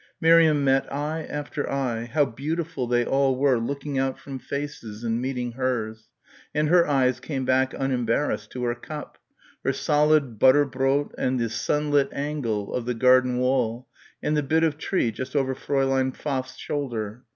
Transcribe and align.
Miriam 0.19 0.63
met 0.63 0.91
eye 0.91 1.27
after 1.29 1.69
eye 1.71 2.05
how 2.05 2.25
beautiful 2.25 2.87
they 2.87 3.05
all 3.05 3.35
were 3.35 3.59
looking 3.59 3.99
out 3.99 4.17
from 4.17 4.39
faces 4.39 5.03
and 5.03 5.21
meeting 5.21 5.51
hers 5.51 6.09
and 6.55 6.69
her 6.69 6.87
eyes 6.87 7.19
came 7.19 7.45
back 7.45 7.75
unembarrassed 7.75 8.49
to 8.49 8.63
her 8.63 8.73
cup, 8.73 9.19
her 9.63 9.71
solid 9.71 10.39
butter 10.39 10.65
brot 10.65 11.13
and 11.19 11.39
the 11.39 11.49
sunlit 11.49 12.09
angle 12.13 12.73
of 12.73 12.85
the 12.87 12.95
garden 12.95 13.37
wall 13.37 13.87
and 14.23 14.35
the 14.35 14.41
bit 14.41 14.63
of 14.63 14.79
tree 14.79 15.11
just 15.11 15.35
over 15.35 15.53
Fräulein 15.53 16.15
Pfaff's 16.15 16.57
shoulder. 16.57 17.23